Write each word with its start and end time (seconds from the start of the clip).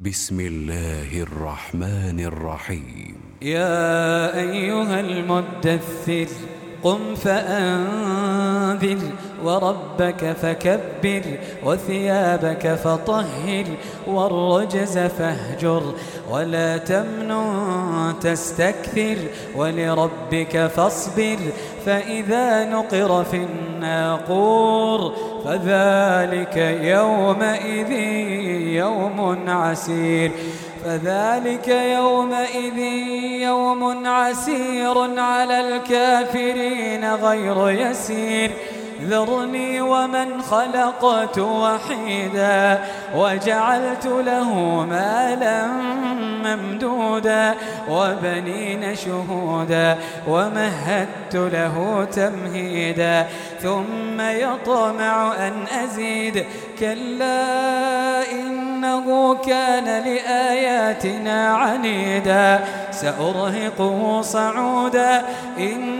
بسم 0.00 0.40
الله 0.40 1.22
الرحمن 1.22 2.20
الرحيم. 2.20 3.16
يا 3.42 4.38
أيها 4.38 5.00
المدثر 5.00 6.26
قم 6.82 7.14
فأنذر. 7.14 8.98
وربك 9.46 10.36
فكبر 10.42 11.22
وثيابك 11.64 12.74
فطهر 12.74 13.64
والرجز 14.06 14.98
فاهجر 14.98 15.82
ولا 16.30 16.76
تمنن 16.76 18.14
تستكثر 18.20 19.16
ولربك 19.56 20.66
فاصبر 20.66 21.38
فإذا 21.86 22.64
نقر 22.64 23.24
في 23.24 23.36
الناقور 23.36 25.12
فذلك 25.44 26.56
يومئذ 26.82 27.90
يوم 28.76 29.38
عسير 29.48 30.32
فذلك 30.84 31.68
يومئذ 31.68 32.78
يوم 33.42 34.06
عسير 34.06 35.20
على 35.20 35.60
الكافرين 35.60 37.14
غير 37.14 37.70
يسير 37.70 38.50
ذرني 39.02 39.80
ومن 39.80 40.42
خلقت 40.42 41.38
وحيدا 41.38 42.80
وجعلت 43.14 44.06
له 44.06 44.54
مالا 44.90 45.66
ممدودا 46.44 47.54
وبنين 47.90 48.96
شهودا 48.96 49.98
ومهدت 50.28 51.34
له 51.34 52.06
تمهيدا 52.12 53.26
ثم 53.62 54.20
يطمع 54.20 55.34
أن 55.46 55.52
أزيد 55.84 56.44
كلا 56.78 58.32
إنه 58.32 59.34
كان 59.34 59.84
لآياتنا 59.84 61.48
عنيدا 61.48 62.64
سأرهقه 62.90 64.22
صعودا 64.22 65.22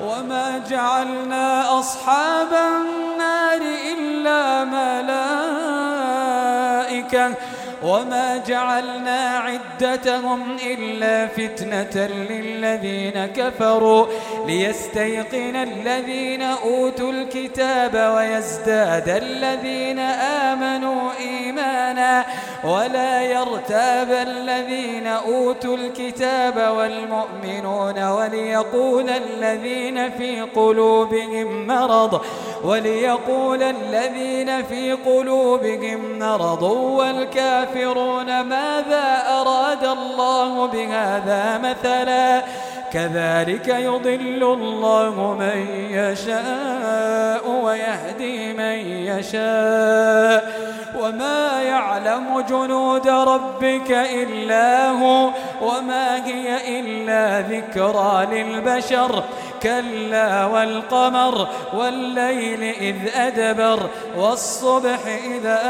وما 0.00 0.58
جعلنا 0.70 1.78
أصحاب 1.78 2.52
النار 2.52 3.60
إلا 3.92 4.64
ملائكة 6.88 7.34
وما 7.82 8.36
جعلنا 8.46 9.38
عدتهم 9.38 10.56
إلا 10.66 11.26
فتنة 11.26 12.06
للذين 12.06 13.26
كفروا 13.26 14.06
ليستيقن 14.46 15.56
الذين 15.56 16.42
أوتوا 16.42 17.12
الكتاب 17.12 18.14
ويزداد 18.16 19.08
الذين 19.08 19.98
آمنوا 20.48 21.10
إيمانا 21.20 22.24
ولا 22.64 23.22
يرتاب 23.22 24.10
الذين 24.10 25.06
أوتوا 25.06 25.76
الكتاب 25.76 26.76
والمؤمنون 26.76 28.02
وليقول 28.04 29.10
الذين 29.10 30.10
في 30.10 30.40
قلوبهم 30.40 31.66
مرض 31.66 32.20
وليقول 32.64 33.62
الذين 33.62 34.62
في 34.64 34.92
قلوبهم 34.92 36.18
مرض 36.18 36.62
والكافرون 36.62 37.67
ماذا 38.42 39.22
أراد 39.40 39.84
الله 39.84 40.66
بهذا 40.66 41.58
مثلا؟ 41.58 42.42
كذلك 42.92 43.68
يضل 43.68 44.42
الله 44.42 45.36
من 45.38 45.66
يشاء 45.90 47.50
ويهدي 47.62 48.52
من 48.52 48.76
يشاء. 49.06 50.52
وما 51.00 51.62
يعلم 51.62 52.40
جنود 52.40 53.08
ربك 53.08 53.90
إلا 53.90 54.90
هو 54.90 55.30
وما 55.62 56.26
هي 56.26 56.80
إلا 56.80 57.40
ذكرى 57.40 58.26
للبشر. 58.32 59.22
كلا 59.62 60.44
والقمر 60.44 61.48
والليل 61.74 62.62
إذ 62.62 62.96
أدبر 63.16 63.90
والصبح 64.16 64.98
إذا 65.24 65.60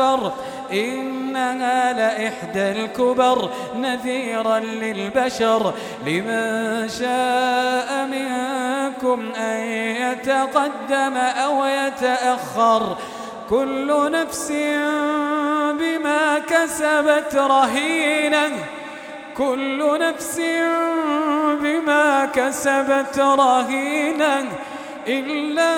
أسفر 0.00 0.32
إنها 0.72 1.92
لإحدى 1.92 2.70
الكبر 2.70 3.50
نذيرا 3.76 4.58
للبشر. 4.58 5.74
لمن 6.06 6.88
شاء 6.88 8.06
منكم 8.06 9.32
أن 9.36 9.56
يتقدم 10.02 11.16
أو 11.16 11.64
يتأخر. 11.64 12.96
كل 13.50 14.10
نفس 14.12 14.52
بما 15.80 16.38
كسبت 16.38 17.34
رهينة. 17.34 18.50
كل 19.36 19.98
نفس 20.00 20.40
بما 21.60 22.28
كسبت 22.34 23.18
رهينة. 23.18 24.44
إلا 25.06 25.74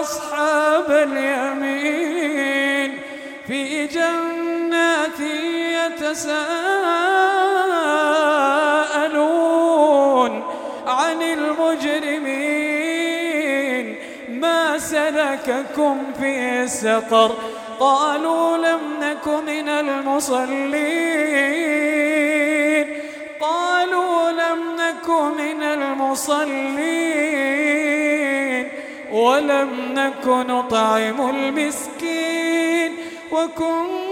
أصحاب 0.00 0.90
اليمين. 0.90 1.31
يتساءلون 9.12 10.42
عن 10.86 11.22
المجرمين 11.22 12.32
ما 14.28 14.78
سلككم 14.78 15.98
في 16.20 16.68
سقر 16.68 17.32
قالوا 17.80 18.56
لم 18.56 18.80
نك 19.00 19.28
من 19.28 19.68
المصلين 19.68 20.52
قالوا 23.40 24.30
لم 24.30 24.76
نك 24.76 25.08
من 25.38 25.62
المصلين 25.62 26.52
ولم 29.12 29.70
نك 29.94 30.26
نطعم 30.26 31.30
المسكين 31.30 32.92
وكنا 33.32 34.11